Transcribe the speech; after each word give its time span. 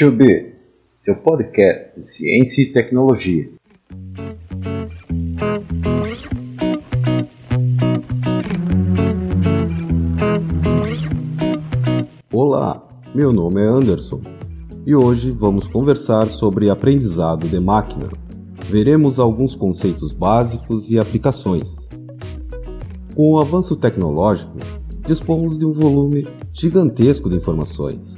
To 0.00 0.10
Bit, 0.10 0.54
seu 0.98 1.14
podcast 1.16 1.94
de 1.96 2.02
ciência 2.02 2.62
e 2.62 2.72
tecnologia. 2.72 3.50
Olá, 12.32 12.82
meu 13.14 13.30
nome 13.30 13.60
é 13.60 13.66
Anderson 13.66 14.22
e 14.86 14.94
hoje 14.94 15.30
vamos 15.32 15.68
conversar 15.68 16.28
sobre 16.28 16.70
aprendizado 16.70 17.46
de 17.46 17.60
máquina. 17.60 18.08
Veremos 18.70 19.20
alguns 19.20 19.54
conceitos 19.54 20.14
básicos 20.14 20.90
e 20.90 20.98
aplicações. 20.98 21.90
Com 23.14 23.32
o 23.32 23.38
avanço 23.38 23.76
tecnológico, 23.76 24.56
dispomos 25.06 25.58
de 25.58 25.66
um 25.66 25.72
volume 25.72 26.26
gigantesco 26.54 27.28
de 27.28 27.36
informações. 27.36 28.16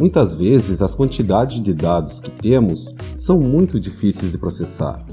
Muitas 0.00 0.36
vezes, 0.36 0.80
as 0.80 0.94
quantidades 0.94 1.60
de 1.60 1.74
dados 1.74 2.20
que 2.20 2.30
temos 2.30 2.94
são 3.18 3.40
muito 3.40 3.80
difíceis 3.80 4.30
de 4.30 4.38
processar. 4.38 5.04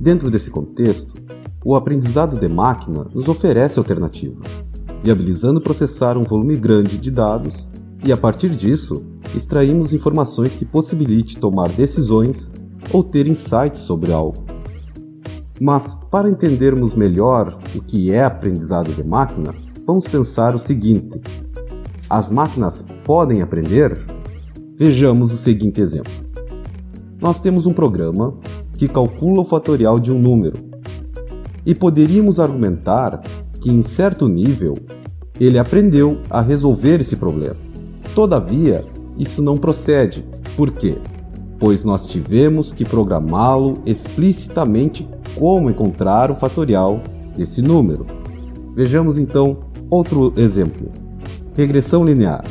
Dentro 0.00 0.30
desse 0.30 0.50
contexto, 0.50 1.12
o 1.62 1.76
aprendizado 1.76 2.40
de 2.40 2.48
máquina 2.48 3.06
nos 3.14 3.28
oferece 3.28 3.78
alternativa, 3.78 4.40
viabilizando 5.02 5.60
processar 5.60 6.16
um 6.16 6.24
volume 6.24 6.56
grande 6.56 6.96
de 6.96 7.10
dados 7.10 7.68
e, 8.02 8.12
a 8.12 8.16
partir 8.16 8.56
disso, 8.56 8.94
extraímos 9.34 9.92
informações 9.92 10.56
que 10.56 10.64
possibilite 10.64 11.38
tomar 11.38 11.68
decisões 11.68 12.50
ou 12.92 13.04
ter 13.04 13.26
insights 13.26 13.80
sobre 13.80 14.10
algo. 14.10 14.42
Mas, 15.60 15.94
para 16.10 16.30
entendermos 16.30 16.94
melhor 16.94 17.58
o 17.74 17.82
que 17.82 18.10
é 18.10 18.24
aprendizado 18.24 18.90
de 18.90 19.04
máquina, 19.04 19.54
vamos 19.86 20.08
pensar 20.08 20.54
o 20.54 20.58
seguinte: 20.58 21.20
as 22.08 22.30
máquinas 22.30 22.86
podem 23.04 23.42
aprender? 23.42 24.13
Vejamos 24.76 25.32
o 25.32 25.38
seguinte 25.38 25.80
exemplo. 25.80 26.12
Nós 27.20 27.38
temos 27.38 27.64
um 27.64 27.72
programa 27.72 28.34
que 28.76 28.88
calcula 28.88 29.42
o 29.42 29.44
fatorial 29.44 30.00
de 30.00 30.10
um 30.10 30.18
número 30.20 30.54
e 31.64 31.74
poderíamos 31.76 32.40
argumentar 32.40 33.22
que, 33.60 33.70
em 33.70 33.82
certo 33.82 34.28
nível, 34.28 34.74
ele 35.38 35.60
aprendeu 35.60 36.18
a 36.28 36.40
resolver 36.40 37.00
esse 37.00 37.16
problema. 37.16 37.56
Todavia, 38.16 38.84
isso 39.16 39.40
não 39.40 39.54
procede. 39.54 40.24
Por 40.56 40.72
quê? 40.72 40.98
Pois 41.56 41.84
nós 41.84 42.08
tivemos 42.08 42.72
que 42.72 42.84
programá-lo 42.84 43.74
explicitamente 43.86 45.08
como 45.38 45.70
encontrar 45.70 46.32
o 46.32 46.34
fatorial 46.34 47.00
desse 47.36 47.62
número. 47.62 48.04
Vejamos 48.74 49.18
então 49.18 49.56
outro 49.88 50.32
exemplo. 50.36 50.90
Regressão 51.56 52.04
linear. 52.04 52.44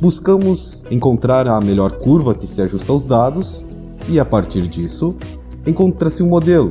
Buscamos 0.00 0.82
encontrar 0.90 1.46
a 1.46 1.60
melhor 1.60 1.96
curva 1.96 2.34
que 2.34 2.46
se 2.46 2.62
ajusta 2.62 2.90
aos 2.90 3.04
dados 3.04 3.62
e, 4.08 4.18
a 4.18 4.24
partir 4.24 4.66
disso, 4.66 5.14
encontra-se 5.66 6.22
um 6.22 6.26
modelo, 6.26 6.70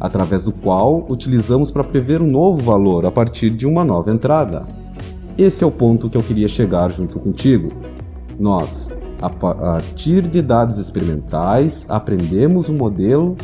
através 0.00 0.42
do 0.42 0.52
qual 0.52 1.06
utilizamos 1.08 1.70
para 1.70 1.84
prever 1.84 2.20
um 2.20 2.26
novo 2.26 2.60
valor 2.60 3.06
a 3.06 3.12
partir 3.12 3.50
de 3.50 3.64
uma 3.64 3.84
nova 3.84 4.12
entrada. 4.12 4.66
Esse 5.38 5.62
é 5.62 5.66
o 5.68 5.70
ponto 5.70 6.10
que 6.10 6.16
eu 6.16 6.20
queria 6.20 6.48
chegar 6.48 6.90
junto 6.90 7.20
contigo. 7.20 7.68
Nós, 8.40 8.88
a 9.22 9.30
partir 9.30 10.26
de 10.26 10.42
dados 10.42 10.78
experimentais, 10.78 11.86
aprendemos 11.88 12.68
um 12.68 12.76
modelo 12.76 13.36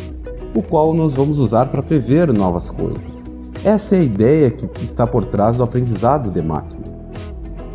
o 0.56 0.62
qual 0.62 0.93
nós 0.93 1.15
vamos 1.15 1.39
usar 1.39 1.66
para 1.66 1.84
prever 1.84 2.33
novas 2.33 2.69
coisas. 2.69 3.25
Essa 3.65 3.94
é 3.94 4.00
a 4.00 4.05
ideia 4.05 4.50
que 4.50 4.84
está 4.84 5.06
por 5.06 5.25
trás 5.25 5.56
do 5.56 5.62
aprendizado 5.62 6.33
de 6.33 6.43
máquina. 6.43 6.83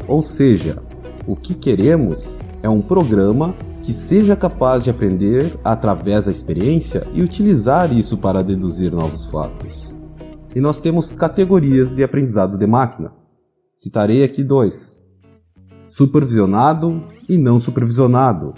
Ou 0.05 0.21
seja, 0.21 0.88
o 1.29 1.35
que 1.35 1.53
queremos 1.53 2.39
é 2.63 2.67
um 2.67 2.81
programa 2.81 3.53
que 3.83 3.93
seja 3.93 4.35
capaz 4.35 4.83
de 4.83 4.89
aprender 4.89 5.59
através 5.63 6.25
da 6.25 6.31
experiência 6.31 7.07
e 7.13 7.21
utilizar 7.21 7.95
isso 7.95 8.17
para 8.17 8.43
deduzir 8.43 8.91
novos 8.91 9.25
fatos. 9.25 9.93
E 10.55 10.59
nós 10.59 10.79
temos 10.79 11.13
categorias 11.13 11.95
de 11.95 12.03
aprendizado 12.03 12.57
de 12.57 12.65
máquina. 12.65 13.13
Citarei 13.75 14.23
aqui 14.23 14.43
dois: 14.43 14.97
supervisionado 15.87 17.03
e 17.29 17.37
não 17.37 17.59
supervisionado. 17.59 18.55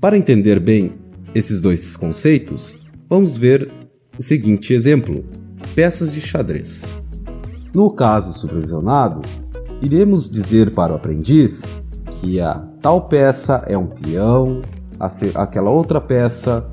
Para 0.00 0.16
entender 0.16 0.60
bem 0.60 0.92
esses 1.34 1.60
dois 1.60 1.96
conceitos, 1.96 2.78
vamos 3.10 3.36
ver 3.36 3.68
o 4.16 4.22
seguinte 4.22 4.72
exemplo: 4.72 5.24
peças 5.74 6.12
de 6.12 6.20
xadrez. 6.20 6.84
No 7.74 7.90
caso 7.90 8.32
supervisionado, 8.32 9.22
iremos 9.82 10.30
dizer 10.30 10.70
para 10.70 10.92
o 10.92 10.96
aprendiz 10.96 11.64
que 12.20 12.40
a 12.40 12.52
tal 12.80 13.02
peça 13.02 13.62
é 13.66 13.76
um 13.76 13.86
peão, 13.86 14.60
aquela 15.34 15.70
outra 15.70 16.00
peça 16.00 16.66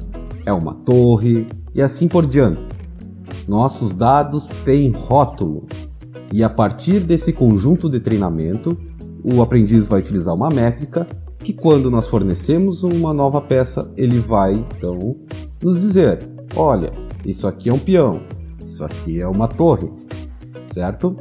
é 0.45 0.51
uma 0.51 0.73
torre 0.73 1.47
e 1.73 1.81
assim 1.81 2.07
por 2.07 2.25
diante. 2.25 2.61
Nossos 3.47 3.93
dados 3.93 4.49
têm 4.63 4.91
rótulo 4.91 5.67
e 6.31 6.43
a 6.43 6.49
partir 6.49 6.99
desse 6.99 7.31
conjunto 7.31 7.89
de 7.89 7.99
treinamento, 7.99 8.77
o 9.23 9.41
aprendiz 9.41 9.87
vai 9.87 9.99
utilizar 9.99 10.33
uma 10.33 10.49
métrica 10.49 11.07
que 11.39 11.53
quando 11.53 11.91
nós 11.91 12.07
fornecemos 12.07 12.83
uma 12.83 13.13
nova 13.13 13.41
peça, 13.41 13.91
ele 13.97 14.19
vai 14.19 14.53
então 14.53 15.15
nos 15.61 15.81
dizer: 15.81 16.19
olha, 16.55 16.91
isso 17.25 17.47
aqui 17.47 17.69
é 17.69 17.73
um 17.73 17.79
peão, 17.79 18.21
isso 18.65 18.83
aqui 18.83 19.21
é 19.21 19.27
uma 19.27 19.47
torre, 19.47 19.91
certo? 20.73 21.15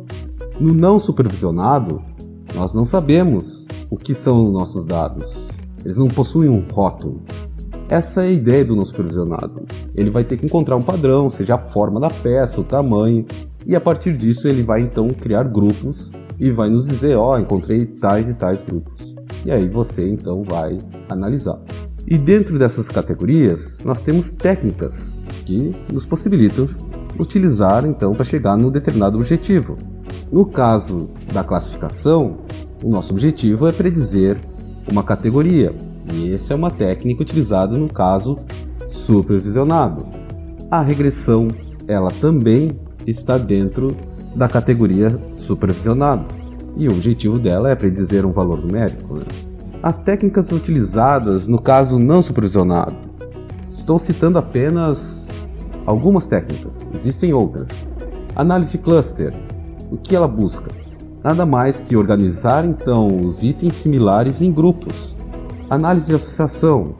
No 0.58 0.72
não 0.72 0.98
supervisionado, 0.98 2.00
nós 2.54 2.74
não 2.74 2.86
sabemos 2.86 3.61
o 3.92 3.96
que 3.96 4.14
são 4.14 4.50
nossos 4.50 4.86
dados. 4.86 5.50
Eles 5.84 5.98
não 5.98 6.08
possuem 6.08 6.48
um 6.48 6.64
rótulo. 6.72 7.22
Essa 7.90 8.22
é 8.22 8.28
a 8.28 8.32
ideia 8.32 8.64
do 8.64 8.74
não 8.74 8.86
supervisionado. 8.86 9.66
Ele 9.94 10.08
vai 10.08 10.24
ter 10.24 10.38
que 10.38 10.46
encontrar 10.46 10.76
um 10.76 10.82
padrão, 10.82 11.28
seja 11.28 11.56
a 11.56 11.58
forma 11.58 12.00
da 12.00 12.08
peça, 12.08 12.58
o 12.58 12.64
tamanho, 12.64 13.26
e 13.66 13.76
a 13.76 13.80
partir 13.82 14.16
disso 14.16 14.48
ele 14.48 14.62
vai 14.62 14.80
então 14.80 15.08
criar 15.08 15.44
grupos 15.44 16.10
e 16.40 16.50
vai 16.50 16.70
nos 16.70 16.86
dizer, 16.86 17.18
ó, 17.18 17.34
oh, 17.34 17.38
encontrei 17.38 17.84
tais 17.84 18.30
e 18.30 18.34
tais 18.34 18.62
grupos. 18.62 19.14
E 19.44 19.50
aí 19.50 19.68
você 19.68 20.08
então 20.08 20.42
vai 20.42 20.78
analisar. 21.10 21.60
E 22.06 22.16
dentro 22.16 22.58
dessas 22.58 22.88
categorias, 22.88 23.84
nós 23.84 24.00
temos 24.00 24.30
técnicas 24.30 25.14
que 25.44 25.76
nos 25.92 26.06
possibilitam 26.06 26.66
utilizar 27.18 27.84
então 27.84 28.14
para 28.14 28.24
chegar 28.24 28.56
num 28.56 28.70
determinado 28.70 29.18
objetivo. 29.18 29.76
No 30.32 30.46
caso 30.46 31.10
da 31.30 31.44
classificação, 31.44 32.38
o 32.82 32.88
nosso 32.88 33.12
objetivo 33.12 33.66
é 33.66 33.72
predizer 33.72 34.38
uma 34.90 35.02
categoria, 35.02 35.72
e 36.12 36.32
essa 36.32 36.52
é 36.52 36.56
uma 36.56 36.70
técnica 36.70 37.22
utilizada 37.22 37.76
no 37.76 37.88
caso 37.88 38.38
supervisionado. 38.88 40.06
A 40.70 40.82
regressão, 40.82 41.48
ela 41.86 42.10
também 42.10 42.76
está 43.06 43.38
dentro 43.38 43.96
da 44.34 44.48
categoria 44.48 45.10
supervisionado, 45.34 46.24
e 46.76 46.88
o 46.88 46.92
objetivo 46.92 47.38
dela 47.38 47.70
é 47.70 47.76
predizer 47.76 48.26
um 48.26 48.32
valor 48.32 48.60
numérico. 48.60 49.14
Né? 49.14 49.24
As 49.82 49.98
técnicas 49.98 50.50
utilizadas 50.50 51.46
no 51.46 51.60
caso 51.60 51.98
não 51.98 52.22
supervisionado. 52.22 52.96
Estou 53.70 53.98
citando 53.98 54.38
apenas 54.38 55.28
algumas 55.86 56.26
técnicas, 56.26 56.78
existem 56.94 57.32
outras. 57.32 57.68
Análise 58.34 58.78
cluster. 58.78 59.32
O 59.90 59.98
que 59.98 60.16
ela 60.16 60.26
busca? 60.26 60.81
Nada 61.24 61.46
mais 61.46 61.78
que 61.78 61.96
organizar 61.96 62.64
então 62.64 63.06
os 63.06 63.44
itens 63.44 63.76
similares 63.76 64.42
em 64.42 64.50
grupos. 64.50 65.14
Análise 65.70 66.08
de 66.08 66.14
associação. 66.16 66.96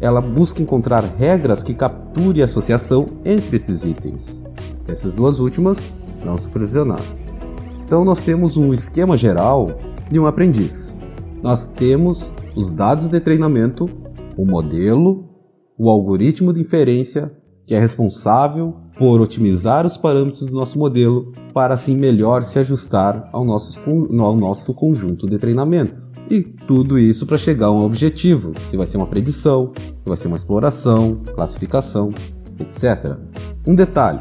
Ela 0.00 0.20
busca 0.20 0.60
encontrar 0.60 1.04
regras 1.04 1.62
que 1.62 1.72
capture 1.72 2.42
a 2.42 2.46
associação 2.46 3.06
entre 3.24 3.56
esses 3.56 3.84
itens. 3.84 4.42
Essas 4.88 5.14
duas 5.14 5.38
últimas 5.38 5.78
não 6.24 6.36
supervisionado. 6.36 7.04
Então 7.84 8.04
nós 8.04 8.22
temos 8.22 8.56
um 8.56 8.72
esquema 8.72 9.16
geral 9.16 9.66
de 10.10 10.18
um 10.18 10.26
aprendiz. 10.26 10.96
Nós 11.40 11.68
temos 11.68 12.34
os 12.56 12.72
dados 12.72 13.08
de 13.08 13.20
treinamento, 13.20 13.88
o 14.36 14.44
modelo, 14.44 15.28
o 15.78 15.88
algoritmo 15.88 16.52
de 16.52 16.60
inferência, 16.60 17.32
que 17.66 17.74
é 17.74 17.78
responsável 17.78 18.76
por 19.00 19.18
otimizar 19.22 19.86
os 19.86 19.96
parâmetros 19.96 20.44
do 20.44 20.52
nosso 20.52 20.78
modelo 20.78 21.32
para 21.54 21.72
assim 21.72 21.96
melhor 21.96 22.42
se 22.42 22.58
ajustar 22.58 23.30
ao 23.32 23.46
nosso, 23.46 23.80
ao 24.20 24.36
nosso 24.36 24.74
conjunto 24.74 25.26
de 25.26 25.38
treinamento. 25.38 25.94
E 26.28 26.42
tudo 26.42 26.98
isso 26.98 27.24
para 27.26 27.38
chegar 27.38 27.68
a 27.68 27.70
um 27.70 27.82
objetivo, 27.82 28.52
se 28.68 28.76
vai 28.76 28.86
ser 28.86 28.98
uma 28.98 29.06
predição, 29.06 29.72
se 29.74 30.06
vai 30.06 30.18
ser 30.18 30.26
uma 30.26 30.36
exploração, 30.36 31.18
classificação, 31.34 32.12
etc. 32.58 33.16
Um 33.66 33.74
detalhe: 33.74 34.20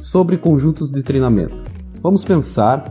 sobre 0.00 0.36
conjuntos 0.36 0.92
de 0.92 1.02
treinamento. 1.02 1.64
Vamos 2.00 2.24
pensar 2.24 2.84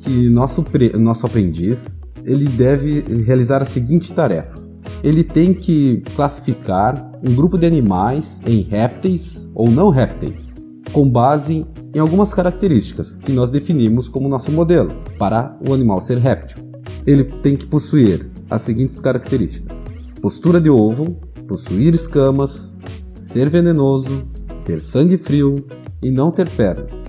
que 0.00 0.28
nosso, 0.28 0.64
nosso 0.98 1.24
aprendiz 1.24 2.00
ele 2.24 2.46
deve 2.46 3.04
realizar 3.22 3.62
a 3.62 3.64
seguinte 3.64 4.12
tarefa. 4.12 4.58
Ele 5.04 5.22
tem 5.22 5.54
que 5.54 6.02
classificar 6.16 7.12
um 7.24 7.32
grupo 7.32 7.56
de 7.56 7.64
animais 7.64 8.40
em 8.44 8.62
répteis 8.62 9.48
ou 9.54 9.70
não 9.70 9.88
répteis, 9.88 10.59
com 10.92 11.08
base 11.08 11.66
em 11.94 11.98
algumas 11.98 12.34
características 12.34 13.16
que 13.16 13.32
nós 13.32 13.50
definimos 13.50 14.08
como 14.08 14.28
nosso 14.28 14.50
modelo 14.50 14.92
para 15.18 15.56
o 15.68 15.72
animal 15.72 16.00
ser 16.00 16.18
réptil. 16.18 16.70
Ele 17.06 17.24
tem 17.24 17.56
que 17.56 17.66
possuir 17.66 18.30
as 18.50 18.62
seguintes 18.62 18.98
características: 18.98 19.86
postura 20.20 20.60
de 20.60 20.68
ovo, 20.68 21.16
possuir 21.46 21.94
escamas, 21.94 22.76
ser 23.12 23.48
venenoso, 23.48 24.24
ter 24.64 24.82
sangue 24.82 25.16
frio 25.16 25.54
e 26.02 26.10
não 26.10 26.30
ter 26.30 26.48
pernas. 26.50 27.04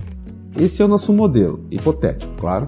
Esse 0.56 0.82
é 0.82 0.84
o 0.84 0.88
nosso 0.88 1.12
modelo, 1.12 1.64
hipotético, 1.70 2.32
claro. 2.38 2.66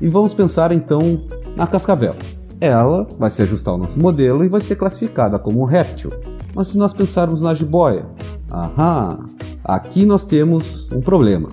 E 0.00 0.08
vamos 0.08 0.32
pensar 0.32 0.72
então 0.72 1.26
na 1.56 1.66
cascavel. 1.66 2.14
Ela 2.60 3.06
vai 3.18 3.28
se 3.30 3.42
ajustar 3.42 3.74
ao 3.74 3.78
nosso 3.78 3.98
modelo 3.98 4.44
e 4.44 4.48
vai 4.48 4.60
ser 4.60 4.76
classificada 4.76 5.38
como 5.38 5.60
um 5.60 5.64
réptil. 5.64 6.10
Mas 6.54 6.68
se 6.68 6.78
nós 6.78 6.94
pensarmos 6.94 7.42
na 7.42 7.52
jiboia, 7.52 8.06
aham, 8.52 9.26
aqui 9.64 10.04
nós 10.04 10.24
temos 10.24 10.88
um 10.92 11.00
problema. 11.00 11.48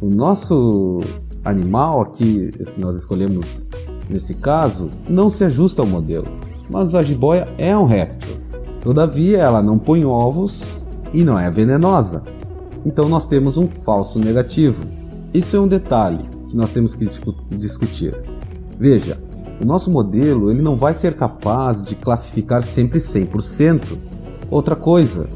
O 0.00 0.06
nosso 0.06 1.00
animal 1.44 2.00
aqui 2.00 2.50
que 2.50 2.80
nós 2.80 2.96
escolhemos 2.96 3.66
nesse 4.08 4.34
caso 4.34 4.90
não 5.08 5.28
se 5.28 5.44
ajusta 5.44 5.82
ao 5.82 5.88
modelo, 5.88 6.26
mas 6.72 6.94
a 6.94 7.02
jiboia 7.02 7.48
é 7.58 7.76
um 7.76 7.84
réptil. 7.84 8.36
Todavia, 8.80 9.38
ela 9.38 9.62
não 9.62 9.78
põe 9.78 10.04
ovos 10.04 10.60
e 11.12 11.24
não 11.24 11.38
é 11.38 11.50
venenosa. 11.50 12.22
Então 12.84 13.08
nós 13.08 13.26
temos 13.26 13.56
um 13.56 13.66
falso 13.84 14.18
negativo. 14.18 14.80
Isso 15.34 15.56
é 15.56 15.60
um 15.60 15.66
detalhe 15.66 16.24
que 16.48 16.56
nós 16.56 16.70
temos 16.70 16.94
que 16.94 17.04
discutir. 17.56 18.14
Veja, 18.78 19.18
o 19.60 19.66
nosso 19.66 19.90
modelo 19.90 20.50
ele 20.50 20.62
não 20.62 20.76
vai 20.76 20.94
ser 20.94 21.16
capaz 21.16 21.82
de 21.82 21.96
classificar 21.96 22.62
sempre 22.62 23.00
100%. 23.00 23.98
Outra 24.50 24.76
coisa, 24.76 25.26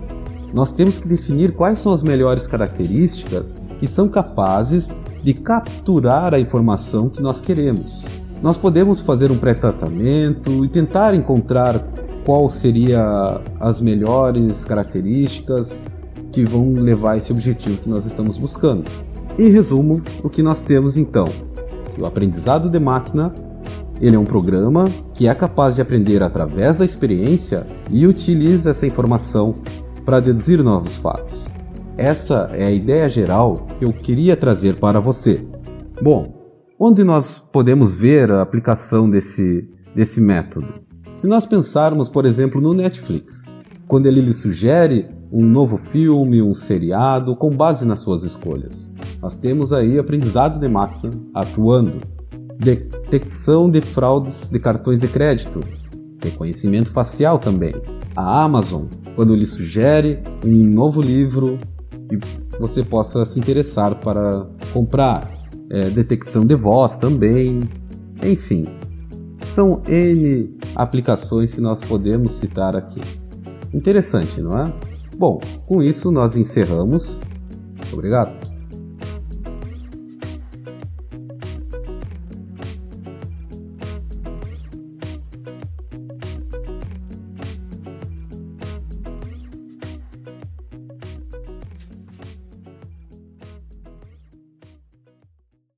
nós 0.52 0.72
temos 0.72 0.98
que 0.98 1.06
definir 1.06 1.54
quais 1.54 1.78
são 1.78 1.92
as 1.92 2.02
melhores 2.02 2.46
características 2.46 3.62
que 3.78 3.86
são 3.86 4.08
capazes 4.08 4.92
de 5.22 5.34
capturar 5.34 6.34
a 6.34 6.40
informação 6.40 7.08
que 7.08 7.22
nós 7.22 7.40
queremos. 7.40 8.04
Nós 8.42 8.56
podemos 8.56 9.00
fazer 9.00 9.30
um 9.30 9.38
pré-tratamento 9.38 10.64
e 10.64 10.68
tentar 10.68 11.14
encontrar 11.14 11.78
qual 12.24 12.48
seria 12.48 13.40
as 13.58 13.80
melhores 13.80 14.64
características 14.64 15.76
que 16.32 16.44
vão 16.44 16.74
levar 16.74 17.16
esse 17.16 17.32
objetivo 17.32 17.76
que 17.78 17.88
nós 17.88 18.06
estamos 18.06 18.38
buscando. 18.38 18.84
Em 19.38 19.50
resumo, 19.50 20.02
o 20.22 20.28
que 20.28 20.42
nós 20.42 20.62
temos 20.62 20.96
então, 20.96 21.26
que 21.94 22.00
o 22.00 22.06
aprendizado 22.06 22.68
de 22.68 22.78
máquina 22.78 23.32
ele 24.00 24.16
é 24.16 24.18
um 24.18 24.24
programa 24.24 24.86
que 25.12 25.28
é 25.28 25.34
capaz 25.34 25.76
de 25.76 25.82
aprender 25.82 26.22
através 26.22 26.78
da 26.78 26.84
experiência 26.84 27.66
e 27.90 28.06
utiliza 28.06 28.70
essa 28.70 28.86
informação 28.86 29.56
para 30.04 30.20
deduzir 30.20 30.62
novos 30.62 30.96
fatos. 30.96 31.44
Essa 31.96 32.50
é 32.52 32.66
a 32.66 32.70
ideia 32.70 33.08
geral 33.08 33.54
que 33.78 33.84
eu 33.84 33.92
queria 33.92 34.36
trazer 34.36 34.78
para 34.78 35.00
você. 35.00 35.44
Bom, 36.00 36.34
onde 36.78 37.04
nós 37.04 37.38
podemos 37.52 37.92
ver 37.92 38.30
a 38.30 38.42
aplicação 38.42 39.08
desse, 39.08 39.68
desse 39.94 40.20
método? 40.20 40.66
Se 41.12 41.26
nós 41.26 41.44
pensarmos, 41.44 42.08
por 42.08 42.24
exemplo, 42.24 42.60
no 42.60 42.72
Netflix, 42.72 43.44
quando 43.86 44.06
ele 44.06 44.20
lhe 44.20 44.32
sugere 44.32 45.08
um 45.32 45.44
novo 45.44 45.76
filme, 45.76 46.42
um 46.42 46.54
seriado, 46.54 47.36
com 47.36 47.50
base 47.50 47.86
nas 47.86 48.00
suas 48.00 48.22
escolhas. 48.22 48.94
Nós 49.22 49.36
temos 49.36 49.72
aí 49.72 49.98
aprendizado 49.98 50.58
de 50.58 50.68
máquina 50.68 51.10
atuando 51.34 52.00
detecção 52.58 53.70
de 53.70 53.80
fraudes 53.80 54.50
de 54.50 54.58
cartões 54.58 55.00
de 55.00 55.08
crédito, 55.08 55.60
reconhecimento 56.22 56.90
facial 56.90 57.38
também. 57.38 57.72
A 58.14 58.42
Amazon, 58.42 58.84
quando 59.20 59.34
lhe 59.34 59.44
sugere 59.44 60.18
um 60.46 60.70
novo 60.74 61.02
livro 61.02 61.58
que 62.08 62.18
você 62.58 62.82
possa 62.82 63.22
se 63.26 63.38
interessar 63.38 64.00
para 64.00 64.46
comprar, 64.72 65.30
é, 65.68 65.90
detecção 65.90 66.42
de 66.42 66.54
voz 66.54 66.96
também, 66.96 67.60
enfim, 68.24 68.64
são 69.52 69.82
N 69.86 70.56
aplicações 70.74 71.54
que 71.54 71.60
nós 71.60 71.82
podemos 71.82 72.38
citar 72.38 72.74
aqui. 72.74 73.02
Interessante, 73.74 74.40
não 74.40 74.52
é? 74.52 74.72
Bom, 75.18 75.38
com 75.66 75.82
isso 75.82 76.10
nós 76.10 76.34
encerramos. 76.34 77.20
Obrigado. 77.92 78.49